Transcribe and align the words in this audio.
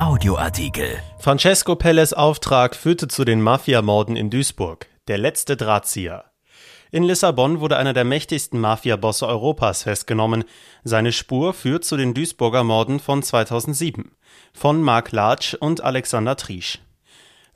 Audioartikel. 0.00 0.98
Francesco 1.20 1.76
Pelles 1.76 2.12
Auftrag 2.14 2.74
führte 2.74 3.06
zu 3.06 3.24
den 3.24 3.40
Mafiamorden 3.40 4.16
in 4.16 4.28
Duisburg. 4.28 4.88
Der 5.06 5.18
letzte 5.18 5.56
Drahtzieher. 5.56 6.24
In 6.90 7.04
Lissabon 7.04 7.60
wurde 7.60 7.76
einer 7.76 7.92
der 7.92 8.02
mächtigsten 8.02 8.58
Mafiabosse 8.58 9.28
Europas 9.28 9.84
festgenommen. 9.84 10.44
Seine 10.82 11.12
Spur 11.12 11.54
führt 11.54 11.84
zu 11.84 11.96
den 11.96 12.12
Duisburger 12.12 12.64
Morden 12.64 12.98
von 12.98 13.22
2007 13.22 14.10
von 14.52 14.82
Mark 14.82 15.12
Latsch 15.12 15.54
und 15.54 15.84
Alexander 15.84 16.36
Triesch. 16.36 16.80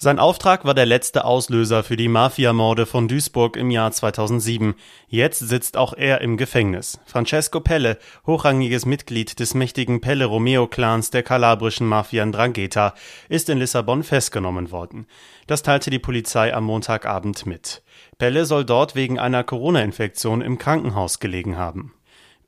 Sein 0.01 0.21
Auftrag 0.21 0.65
war 0.65 0.75
der 0.75 0.87
letzte 0.87 1.25
Auslöser 1.25 1.83
für 1.83 1.97
die 1.97 2.07
Mafiamorde 2.07 2.87
von 2.87 3.09
Duisburg 3.09 3.57
im 3.57 3.69
Jahr 3.73 3.91
2007. 3.91 4.77
Jetzt 5.09 5.41
sitzt 5.41 5.77
auch 5.77 5.93
er 5.93 6.21
im 6.21 6.37
Gefängnis. 6.37 7.01
Francesco 7.05 7.59
Pelle, 7.59 7.99
hochrangiges 8.25 8.87
Mitglied 8.87 9.41
des 9.41 9.55
mächtigen 9.55 10.01
Pelle 10.01 10.27
Romeo 10.27 10.69
Clans 10.69 11.11
der 11.11 11.25
kalabrischen 11.25 11.89
Mafia 11.89 12.25
Ndrangheta, 12.25 12.95
ist 13.29 13.49
in 13.49 13.59
Lissabon 13.59 14.05
festgenommen 14.05 14.71
worden. 14.71 15.09
Das 15.49 15.65
teilte 15.65 15.91
die 15.91 15.99
Polizei 15.99 16.55
am 16.55 16.63
Montagabend 16.63 17.45
mit. 17.45 17.83
Pelle 18.19 18.45
soll 18.45 18.65
dort 18.65 18.95
wegen 18.95 19.19
einer 19.19 19.43
Corona-Infektion 19.43 20.43
im 20.43 20.59
Krankenhaus 20.59 21.19
gelegen 21.19 21.57
haben. 21.57 21.93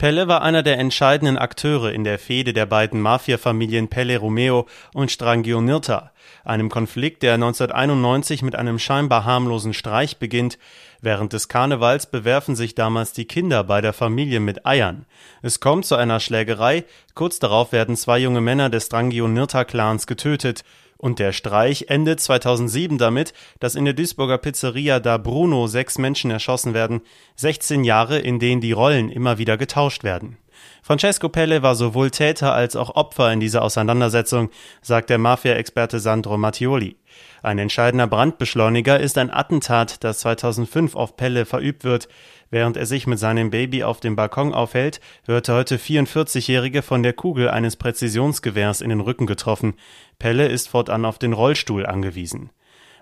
Pelle 0.00 0.28
war 0.28 0.40
einer 0.40 0.62
der 0.62 0.78
entscheidenden 0.78 1.36
Akteure 1.36 1.92
in 1.92 2.04
der 2.04 2.18
Fehde 2.18 2.54
der 2.54 2.64
beiden 2.64 3.02
Mafia-Familien 3.02 3.88
Pelle 3.88 4.16
Romeo 4.16 4.66
und 4.94 5.10
Strangio 5.10 5.60
Nirta, 5.60 6.10
einem 6.42 6.70
Konflikt, 6.70 7.22
der 7.22 7.34
1991 7.34 8.40
mit 8.40 8.56
einem 8.56 8.78
scheinbar 8.78 9.26
harmlosen 9.26 9.74
Streich 9.74 10.16
beginnt. 10.16 10.58
Während 11.02 11.34
des 11.34 11.48
Karnevals 11.48 12.06
bewerfen 12.06 12.56
sich 12.56 12.74
damals 12.74 13.12
die 13.12 13.26
Kinder 13.26 13.62
beider 13.62 13.92
Familie 13.92 14.40
mit 14.40 14.64
Eiern. 14.64 15.04
Es 15.42 15.60
kommt 15.60 15.84
zu 15.84 15.96
einer 15.96 16.18
Schlägerei, 16.18 16.84
kurz 17.14 17.38
darauf 17.38 17.70
werden 17.72 17.94
zwei 17.94 18.20
junge 18.20 18.40
Männer 18.40 18.70
des 18.70 18.86
Strangio 18.86 19.28
Nirta 19.28 19.64
Clans 19.64 20.06
getötet. 20.06 20.64
Und 21.00 21.18
der 21.18 21.32
Streich 21.32 21.86
endet 21.88 22.20
2007 22.20 22.98
damit, 22.98 23.32
dass 23.58 23.74
in 23.74 23.86
der 23.86 23.94
Duisburger 23.94 24.36
Pizzeria 24.36 25.00
da 25.00 25.16
Bruno 25.16 25.66
sechs 25.66 25.96
Menschen 25.96 26.30
erschossen 26.30 26.74
werden, 26.74 27.00
16 27.36 27.84
Jahre, 27.84 28.18
in 28.18 28.38
denen 28.38 28.60
die 28.60 28.72
Rollen 28.72 29.08
immer 29.08 29.38
wieder 29.38 29.56
getauscht 29.56 30.04
werden. 30.04 30.36
Francesco 30.82 31.28
Pelle 31.28 31.62
war 31.62 31.74
sowohl 31.74 32.10
Täter 32.10 32.52
als 32.52 32.76
auch 32.76 32.94
Opfer 32.96 33.32
in 33.32 33.40
dieser 33.40 33.62
Auseinandersetzung, 33.62 34.50
sagt 34.82 35.10
der 35.10 35.18
Mafia-Experte 35.18 36.00
Sandro 36.00 36.36
Mattioli. 36.36 36.96
Ein 37.42 37.58
entscheidender 37.58 38.06
Brandbeschleuniger 38.06 39.00
ist 39.00 39.18
ein 39.18 39.30
Attentat, 39.30 40.04
das 40.04 40.20
2005 40.20 40.94
auf 40.94 41.16
Pelle 41.16 41.46
verübt 41.46 41.84
wird. 41.84 42.08
Während 42.50 42.76
er 42.76 42.86
sich 42.86 43.06
mit 43.06 43.18
seinem 43.18 43.50
Baby 43.50 43.84
auf 43.84 44.00
dem 44.00 44.16
Balkon 44.16 44.52
aufhält, 44.52 45.00
wird 45.24 45.48
der 45.48 45.54
heute 45.54 45.76
44-Jährige 45.76 46.82
von 46.82 47.02
der 47.02 47.12
Kugel 47.12 47.48
eines 47.48 47.76
Präzisionsgewehrs 47.76 48.80
in 48.80 48.90
den 48.90 49.00
Rücken 49.00 49.26
getroffen. 49.26 49.74
Pelle 50.18 50.48
ist 50.48 50.68
fortan 50.68 51.04
auf 51.04 51.18
den 51.18 51.32
Rollstuhl 51.32 51.86
angewiesen. 51.86 52.50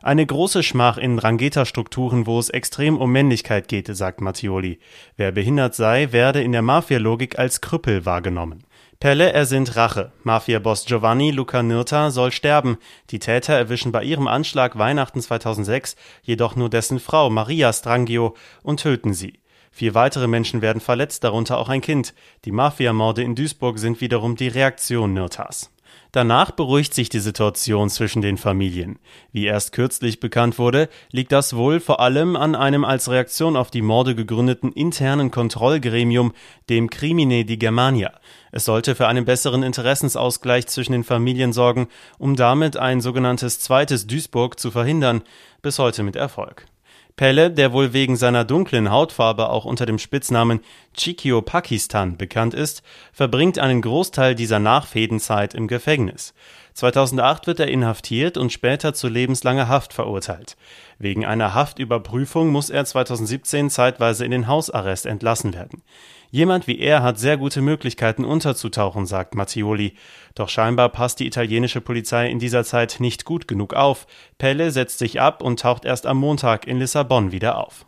Eine 0.03 0.25
große 0.25 0.63
Schmach 0.63 0.97
in 0.97 1.19
Rangeta-Strukturen, 1.19 2.27
wo 2.27 2.39
es 2.39 2.51
extrem 2.51 2.99
um 2.99 3.11
Männlichkeit 3.11 3.67
geht, 3.67 3.95
sagt 3.97 4.21
Mattioli. 4.21 4.79
Wer 5.17 5.33
behindert 5.33 5.75
sei, 5.75 6.13
werde 6.13 6.41
in 6.41 6.53
der 6.53 6.63
Mafia-Logik 6.63 7.39
als 7.39 7.61
Krüppel 7.61 8.07
wahrgenommen. 8.07 8.63
Pelle 9.01 9.33
ersinnt 9.33 9.77
Rache. 9.77 10.13
Mafia-Boss 10.25 10.85
Giovanni 10.85 11.31
Luca 11.31 11.63
Nirta 11.63 12.11
soll 12.11 12.33
sterben. 12.33 12.79
Die 13.11 13.19
Täter 13.19 13.55
erwischen 13.55 13.93
bei 13.93 14.03
ihrem 14.03 14.29
Anschlag 14.29 14.79
Weihnachten 14.79 15.21
2006 15.21 15.97
jedoch 16.23 16.57
nur 16.57 16.69
dessen 16.69 17.01
Frau 17.01 17.31
Maria 17.31 17.73
Strangio 17.73 18.37
und 18.63 18.81
töten 18.81 19.15
sie. 19.15 19.41
Vier 19.71 19.95
weitere 19.95 20.27
Menschen 20.27 20.63
werden 20.63 20.81
verletzt, 20.81 21.23
darunter 21.23 21.59
auch 21.59 21.69
ein 21.69 21.81
Kind. 21.81 22.15
Die 22.45 22.53
Mafia-Morde 22.53 23.23
in 23.23 23.37
Duisburg 23.37 23.79
sind 23.79 24.01
wiederum 24.01 24.35
die 24.35 24.49
Reaktion 24.49 25.13
Nirtas. 25.13 25.71
Danach 26.13 26.53
beruhigt 26.53 26.95
sich 26.95 27.11
die 27.11 27.21
Situation 27.21 27.91
zwischen 27.91 28.23
den 28.23 28.39
Familien. 28.39 28.99
Wie 29.31 29.45
erst 29.45 29.73
kürzlich 29.73 30.21
bekannt 30.21 30.59
wurde, 30.59 30.89
liegt 31.13 31.33
das 31.33 31.55
wohl 31.55 31.81
vor 31.81 32.01
allem 32.01 32.35
an 32.35 32.55
einem 32.55 32.85
als 32.85 33.11
Reaktion 33.11 33.57
auf 33.57 33.71
die 33.71 33.83
Morde 33.83 34.15
gegründeten 34.15 34.73
internen 34.73 35.31
Kontrollgremium, 35.31 36.33
dem 36.71 36.89
Crimine 36.89 37.45
di 37.45 37.59
Germania. 37.59 38.13
Es 38.53 38.65
sollte 38.65 38.95
für 38.95 39.07
einen 39.07 39.27
besseren 39.27 39.63
Interessensausgleich 39.63 40.67
zwischen 40.67 40.93
den 40.93 41.05
Familien 41.05 41.53
sorgen, 41.53 41.89
um 42.19 42.37
damit 42.37 42.77
ein 42.77 43.01
sogenanntes 43.03 43.61
zweites 43.61 44.07
Duisburg 44.07 44.59
zu 44.59 44.71
verhindern, 44.71 45.23
bis 45.61 45.79
heute 45.79 46.03
mit 46.03 46.17
Erfolg. 46.17 46.67
Pelle, 47.19 47.51
der 47.51 47.73
wohl 47.73 47.93
wegen 47.93 48.17
seiner 48.17 48.45
dunklen 48.45 48.91
Hautfarbe 48.91 49.51
auch 49.51 49.65
unter 49.65 49.87
dem 49.87 49.99
Spitznamen 49.99 50.61
Chikio 50.97 51.43
Pakistan 51.43 52.17
bekannt 52.17 52.55
ist, 52.55 52.83
verbringt 53.13 53.59
einen 53.59 53.83
Großteil 53.83 54.37
dieser 54.37 54.61
Nachfädenzeit 54.61 55.53
im 55.53 55.67
Gefängnis. 55.67 56.33
2008 56.75 57.49
wird 57.49 57.59
er 57.59 57.67
inhaftiert 57.67 58.39
und 58.39 58.53
später 58.53 58.95
zu 58.95 59.09
lebenslanger 59.09 59.67
Haft 59.67 59.93
verurteilt. 59.93 60.57
Wegen 61.01 61.27
einer 61.27 61.55
Haftüberprüfung 61.55 62.51
muss 62.51 62.71
er 62.71 62.85
2017 62.85 63.69
zeitweise 63.69 64.25
in 64.25 64.31
den 64.31 64.47
Hausarrest 64.47 65.05
entlassen 65.05 65.55
werden. 65.55 65.83
Jemand 66.31 66.67
wie 66.67 66.79
er 66.79 67.03
hat 67.03 67.19
sehr 67.19 67.39
gute 67.39 67.63
Möglichkeiten 67.63 68.25
unterzutauchen, 68.25 69.07
sagt 69.07 69.35
Mattioli. 69.35 69.95
Doch 70.35 70.51
scheinbar 70.51 70.91
passt 70.91 71.21
die 71.21 71.27
italienische 71.27 71.81
Polizei 71.81 72.29
in 72.29 72.39
dieser 72.39 72.65
Zeit 72.65 72.97
nicht 73.01 73.25
gut 73.25 73.49
genug 73.49 73.73
auf. 73.73 74.07
Pelle 74.37 74.71
setzt 74.71 74.99
sich 74.99 75.21
ab 75.21 75.43
und 75.43 75.61
taucht 75.61 75.87
erst 75.87 76.07
am 76.07 76.19
Montag 76.19 76.67
in 76.67 76.79
Lissabon 76.79 77.33
wieder 77.33 77.57
auf. 77.57 77.87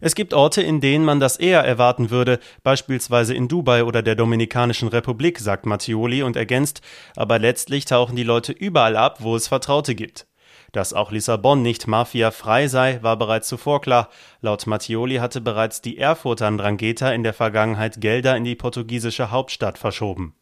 Es 0.00 0.14
gibt 0.14 0.34
Orte, 0.34 0.60
in 0.60 0.80
denen 0.80 1.04
man 1.04 1.20
das 1.20 1.36
eher 1.36 1.62
erwarten 1.62 2.10
würde, 2.10 2.40
beispielsweise 2.62 3.34
in 3.34 3.48
Dubai 3.48 3.84
oder 3.84 4.02
der 4.02 4.16
Dominikanischen 4.16 4.88
Republik, 4.88 5.38
sagt 5.38 5.66
Mattioli 5.66 6.22
und 6.22 6.36
ergänzt, 6.36 6.82
aber 7.16 7.38
letztlich 7.38 7.84
tauchen 7.84 8.16
die 8.16 8.24
Leute 8.24 8.52
überall 8.52 8.96
ab, 8.96 9.18
wo 9.20 9.34
es 9.36 9.48
Vertraute 9.48 9.94
gibt. 9.94 10.26
Dass 10.72 10.92
auch 10.92 11.10
Lissabon 11.10 11.62
nicht 11.62 11.86
mafiafrei 11.86 12.68
sei, 12.68 12.98
war 13.02 13.16
bereits 13.16 13.48
zuvor 13.48 13.80
klar. 13.80 14.08
Laut 14.40 14.66
Mattioli 14.66 15.16
hatte 15.16 15.40
bereits 15.40 15.80
die 15.80 15.98
Erfurter 15.98 16.50
Ndrangheta 16.50 17.10
in 17.10 17.22
der 17.22 17.32
Vergangenheit 17.32 18.00
Gelder 18.00 18.36
in 18.36 18.44
die 18.44 18.54
portugiesische 18.54 19.30
Hauptstadt 19.30 19.78
verschoben. 19.78 20.34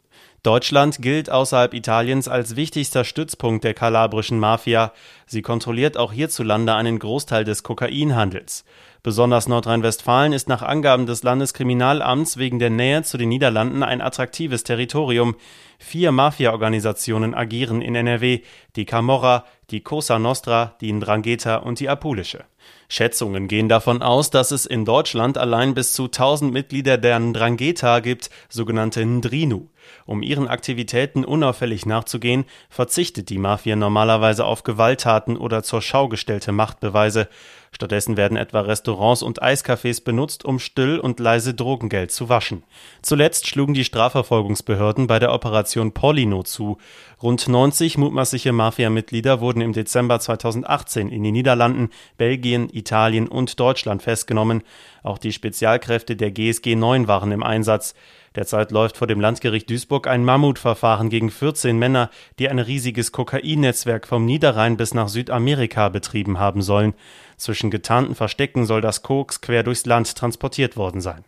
Deutschland 0.43 1.01
gilt 1.01 1.29
außerhalb 1.29 1.73
Italiens 1.73 2.27
als 2.27 2.55
wichtigster 2.55 3.03
Stützpunkt 3.03 3.63
der 3.63 3.73
kalabrischen 3.73 4.39
Mafia. 4.39 4.93
Sie 5.25 5.41
kontrolliert 5.41 5.97
auch 5.97 6.13
hierzulande 6.13 6.73
einen 6.73 6.99
Großteil 6.99 7.43
des 7.43 7.63
Kokainhandels. 7.63 8.63
Besonders 9.03 9.47
Nordrhein-Westfalen 9.47 10.33
ist 10.33 10.47
nach 10.47 10.61
Angaben 10.61 11.05
des 11.05 11.23
Landeskriminalamts 11.23 12.37
wegen 12.37 12.59
der 12.59 12.69
Nähe 12.69 13.03
zu 13.03 13.17
den 13.17 13.29
Niederlanden 13.29 13.83
ein 13.83 14.01
attraktives 14.01 14.63
Territorium. 14.63 15.35
Vier 15.79 16.11
Mafia-Organisationen 16.11 17.33
agieren 17.33 17.81
in 17.81 17.95
NRW, 17.95 18.41
die 18.75 18.85
Camorra, 18.85 19.45
die 19.69 19.81
Cosa 19.81 20.17
Nostra, 20.17 20.75
die 20.79 20.93
Ndrangheta 20.93 21.57
und 21.57 21.79
die 21.79 21.89
Apulische. 21.89 22.45
Schätzungen 22.89 23.47
gehen 23.47 23.67
davon 23.67 24.01
aus, 24.01 24.29
dass 24.29 24.51
es 24.51 24.65
in 24.65 24.85
Deutschland 24.85 25.37
allein 25.37 25.73
bis 25.73 25.93
zu 25.93 26.05
1000 26.05 26.53
Mitglieder 26.53 26.97
der 26.97 27.19
Ndrangheta 27.19 27.99
gibt, 27.99 28.29
sogenannte 28.49 29.05
Ndrinu. 29.05 29.67
Um 30.05 30.23
ihren 30.23 30.47
Aktivitäten 30.47 31.25
unauffällig 31.25 31.85
nachzugehen, 31.85 32.45
verzichtet 32.69 33.29
die 33.29 33.37
Mafia 33.37 33.75
normalerweise 33.75 34.45
auf 34.45 34.63
Gewalttaten 34.63 35.37
oder 35.37 35.63
zur 35.63 35.81
Schau 35.81 36.07
gestellte 36.07 36.51
Machtbeweise. 36.51 37.27
Stattdessen 37.71 38.17
werden 38.17 38.37
etwa 38.37 38.61
Restaurants 38.61 39.21
und 39.21 39.43
Eiscafés 39.43 40.03
benutzt, 40.03 40.45
um 40.45 40.57
still 40.57 40.97
und 40.99 41.19
leise 41.19 41.53
Drogengeld 41.53 42.11
zu 42.11 42.27
waschen. 42.27 42.63
Zuletzt 43.03 43.47
schlugen 43.47 43.75
die 43.75 43.83
Strafverfolgungsbehörden 43.83 45.05
bei 45.05 45.19
der 45.19 45.31
Operation 45.31 45.91
Pollino 45.91 46.41
zu. 46.43 46.77
Rund 47.21 47.47
90 47.47 47.97
mutmaßliche 47.99 48.51
Mafia-Mitglieder 48.51 49.41
wurden 49.41 49.61
im 49.61 49.73
Dezember 49.73 50.19
2018 50.19 51.09
in 51.09 51.21
den 51.23 51.33
Niederlanden, 51.33 51.89
Belgien, 52.17 52.56
Italien 52.71 53.27
und 53.27 53.59
Deutschland 53.59 54.03
festgenommen. 54.03 54.63
Auch 55.03 55.17
die 55.17 55.31
Spezialkräfte 55.31 56.15
der 56.15 56.31
GSG 56.31 56.75
9 56.75 57.07
waren 57.07 57.31
im 57.31 57.43
Einsatz. 57.43 57.95
Derzeit 58.35 58.71
läuft 58.71 58.97
vor 58.97 59.07
dem 59.07 59.19
Landgericht 59.19 59.69
Duisburg 59.69 60.05
ein 60.07 60.23
Mammutverfahren 60.23 61.09
gegen 61.09 61.31
14 61.31 61.77
Männer, 61.77 62.11
die 62.37 62.49
ein 62.49 62.59
riesiges 62.59 63.11
Kokainnetzwerk 63.11 64.07
vom 64.07 64.25
Niederrhein 64.25 64.77
bis 64.77 64.93
nach 64.93 65.07
Südamerika 65.07 65.89
betrieben 65.89 66.37
haben 66.37 66.61
sollen. 66.61 66.93
Zwischen 67.37 67.71
getarnten 67.71 68.13
Verstecken 68.13 68.65
soll 68.65 68.81
das 68.81 69.01
Koks 69.01 69.41
quer 69.41 69.63
durchs 69.63 69.85
Land 69.85 70.15
transportiert 70.15 70.77
worden 70.77 71.01
sein. 71.01 71.23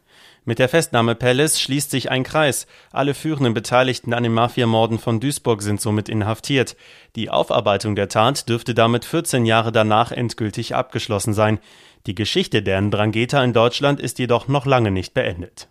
Mit 0.46 0.60
der 0.60 0.70
Festnahme 0.70 1.16
Palace 1.16 1.60
schließt 1.60 1.92
sich 1.92 2.10
ein 2.10 2.24
Kreis. 2.24 2.68
Alle 2.92 3.14
führenden 3.14 3.54
Beteiligten 3.54 4.14
an 4.14 4.24
den 4.24 4.34
Mafiamorden 4.34 5.00
von 5.00 5.20
Duisburg 5.20 5.62
sind 5.62 5.82
somit 5.82 6.10
inhaftiert. 6.10 6.76
Die 7.16 7.30
Aufarbeitung 7.30 7.96
der 7.96 8.10
Tat 8.10 8.50
dürfte 8.50 8.74
damit 8.74 9.06
14 9.06 9.46
Jahre 9.46 9.72
danach 9.72 10.12
endgültig 10.12 10.76
abgeschlossen 10.76 11.34
sein. 11.34 11.60
Die 12.08 12.16
Geschichte 12.16 12.64
der 12.64 12.82
Ndrangheta 12.82 13.44
in 13.44 13.54
Deutschland 13.54 14.00
ist 14.00 14.20
jedoch 14.20 14.48
noch 14.48 14.66
lange 14.66 14.92
nicht 14.92 15.14
beendet. 15.14 15.68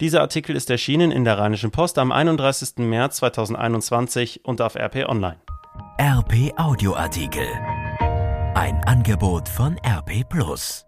Dieser 0.00 0.20
Artikel 0.20 0.54
ist 0.54 0.70
erschienen 0.70 1.10
in 1.10 1.24
der 1.24 1.38
Rheinischen 1.38 1.72
Post 1.72 1.98
am 1.98 2.12
31. 2.12 2.76
März 2.78 3.16
2021 3.16 4.44
und 4.44 4.60
auf 4.60 4.76
RP 4.76 5.08
Online. 5.08 5.38
RP 6.00 6.52
Audioartikel. 6.56 7.48
Ein 8.54 8.80
Angebot 8.84 9.48
von 9.48 9.76
RP 9.84 10.28
Plus. 10.28 10.87